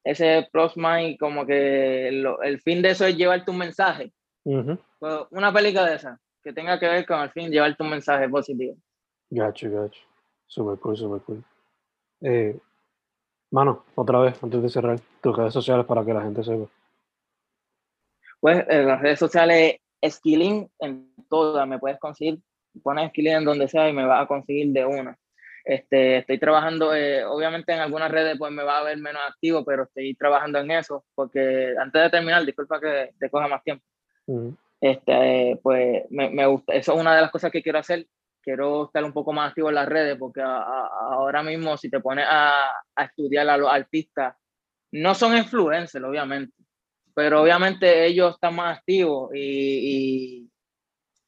[0.04, 4.12] ese plus mind, como que el fin de eso es llevarte un mensaje.
[4.42, 8.28] Pues, una película de esas que tenga que ver con al fin llevarte un mensaje
[8.28, 8.76] positivo.
[9.30, 10.00] Gacho, gacho.
[10.46, 11.44] Super cool, super cool.
[12.22, 12.58] Eh,
[13.50, 16.66] Mano, otra vez, antes de cerrar, tus redes sociales para que la gente sepa.
[18.38, 19.76] Pues en las redes sociales,
[20.06, 22.38] Skilling en todas, me puedes conseguir,
[22.82, 25.18] pones Skilling en donde sea y me vas a conseguir de una.
[25.64, 29.64] Este, estoy trabajando, eh, obviamente en algunas redes pues me va a ver menos activo,
[29.64, 33.84] pero estoy trabajando en eso, porque antes de terminar, disculpa que te coja más tiempo,
[34.80, 38.06] este, pues me, me, gusta, eso es una de las cosas que quiero hacer,
[38.42, 42.26] quiero estar un poco más activo en las redes, porque ahora mismo si te pones
[42.28, 44.34] a, a, estudiar a los artistas,
[44.92, 46.54] no son influencers, obviamente,
[47.14, 50.50] pero obviamente ellos están más activos y, y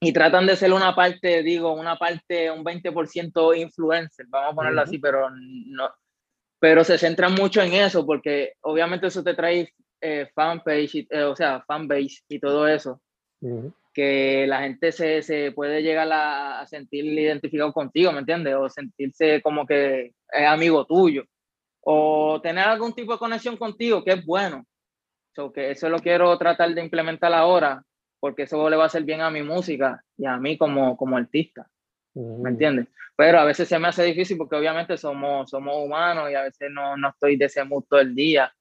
[0.05, 4.81] y tratan de ser una parte, digo, una parte, un 20% influencer, vamos a ponerlo
[4.81, 5.91] así, pero no,
[6.59, 11.37] pero se centran mucho en eso porque obviamente eso te trae eh, fanpage, eh, o
[11.37, 13.01] sea, fanbase y todo eso,
[13.93, 18.55] que la gente se, se puede llegar a, sentir identificado contigo, ¿me entiendes?
[18.55, 21.25] O sentirse como que es amigo tuyo,
[21.81, 24.65] o tener algún tipo de conexión contigo, que es bueno.
[25.35, 27.83] So, que eso lo quiero tratar de implementar ahora,
[28.21, 31.17] porque eso le va a hacer bien a mi música y a mí como, como
[31.17, 31.69] artista.
[32.15, 32.89] ¿Me entiendes?
[33.17, 36.71] Pero a veces se me hace difícil porque obviamente somos, somos humanos y a veces
[36.71, 38.53] no, no estoy de ese mood todo el día.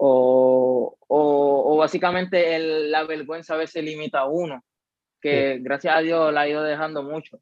[0.00, 4.64] O, o, o básicamente el, la vergüenza a veces limita a uno,
[5.20, 7.40] que gracias a Dios la ha ido dejando mucho.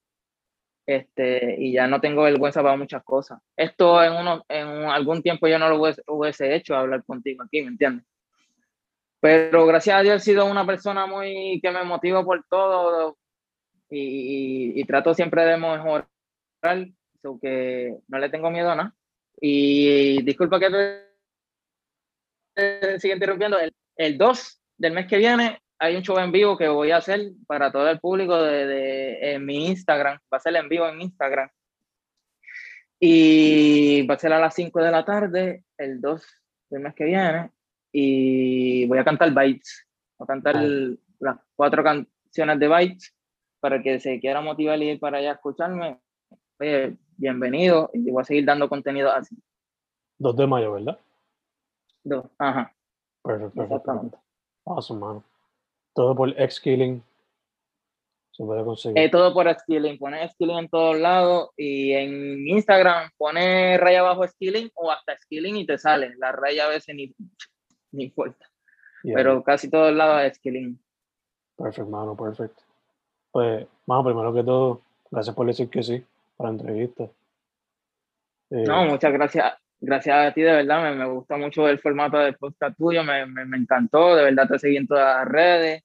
[0.86, 3.40] Este, y ya no tengo vergüenza para muchas cosas.
[3.56, 7.62] Esto en, uno, en algún tiempo yo no lo hubiese, hubiese hecho hablar contigo aquí,
[7.62, 8.06] ¿me entiendes?
[9.20, 13.18] Pero gracias a Dios he sido una persona muy que me motiva por todo
[13.90, 16.06] y, y, trato siempre de mejorar,
[17.40, 18.94] que no le tengo miedo a nada.
[19.40, 21.05] Y disculpa que te
[22.98, 23.58] siga interrumpiendo.
[23.58, 26.96] El, el 2 del mes que viene hay un show en vivo que voy a
[26.96, 30.18] hacer para todo el público de, de, en mi Instagram.
[30.32, 31.50] Va a ser en vivo en Instagram.
[32.98, 36.26] Y va a ser a las 5 de la tarde, el 2
[36.70, 37.50] del mes que viene
[37.98, 39.86] y voy a cantar Bytes.
[40.18, 40.56] Voy a cantar
[41.18, 43.14] las cuatro canciones de Bytes
[43.58, 45.98] para que se quiera motivar y ir para allá a escucharme.
[46.60, 49.34] Oye, bienvenido y voy a seguir dando contenido así.
[50.18, 50.98] 2 de mayo, ¿verdad?
[52.06, 52.72] 2, ajá.
[53.22, 54.22] Perfecto, perfecto.
[54.64, 55.24] Awesome, mano.
[55.92, 57.02] Todo por Xkilling.
[58.30, 58.98] Se puede conseguir.
[58.98, 59.98] Eh, todo por Xkilling.
[59.98, 65.56] Pone Xkilling en todos lados y en Instagram pone raya abajo Skilling o hasta Skilling
[65.56, 66.14] y te sale.
[66.18, 67.12] La raya a veces ni,
[67.92, 68.46] no importa.
[69.02, 70.78] Pero casi todos lados es Killing.
[71.56, 72.62] Perfecto, mano, perfecto.
[73.30, 76.04] Pues, mano, primero que todo, gracias por decir que sí
[76.36, 77.04] para la entrevista.
[78.50, 79.54] Eh, no, muchas gracias.
[79.86, 83.24] Gracias a ti, de verdad, me, me gusta mucho el formato del podcast tuyo, me,
[83.24, 85.84] me, me, encantó, de verdad te seguí en todas las redes.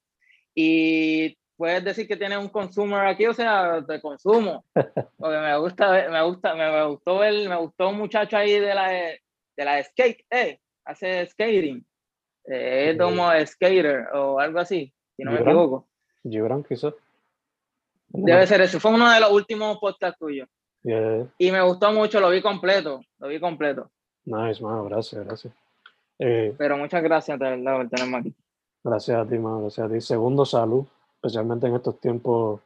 [0.55, 4.65] Y puedes decir que tienes un consumer aquí, o sea, te consumo.
[4.73, 8.89] Porque me gusta, me gusta, me, gustó ver, me gustó un muchacho ahí de la
[8.89, 9.19] de
[9.65, 11.85] la skate, eh, hace skating.
[12.45, 15.87] Eh, es como skater o algo así, si no me equivoco.
[16.23, 16.95] Gibran, quizás.
[18.07, 18.79] Debe ser eso.
[18.79, 20.49] Fue uno de los últimos podcasts tuyos.
[20.83, 23.01] Y me gustó mucho, lo vi completo.
[23.19, 23.89] Lo vi completo.
[24.25, 24.85] Nice, mano.
[24.85, 25.53] Gracias, gracias.
[26.19, 28.35] Eh, Pero muchas gracias, de verdad, por tenerme aquí.
[28.83, 29.61] Gracias a ti, mano.
[29.61, 30.01] Gracias a ti.
[30.01, 32.61] Segundo, salud, especialmente en estos tiempos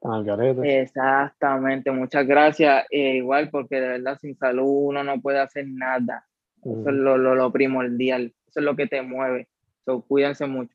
[0.00, 1.90] tan al Exactamente.
[1.90, 2.86] Muchas gracias.
[2.90, 6.26] Eh, igual, porque de verdad, sin salud uno no puede hacer nada.
[6.62, 8.32] Eso es lo, lo, lo, primordial.
[8.48, 9.48] Eso es lo que te mueve.
[9.84, 10.74] So, cuídense mucho.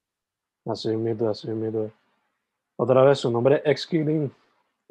[0.66, 1.92] Así mismo, así mismo.
[2.78, 4.32] Otra vez, su nombre es Xkilin.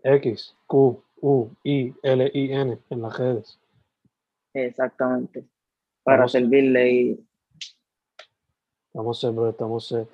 [0.03, 3.59] X, Q, U, I, L, I, N en las redes.
[4.55, 5.45] Exactamente.
[6.03, 7.27] Para servirle y.
[8.87, 9.51] Estamos set, bro.
[9.51, 10.09] Estamos set.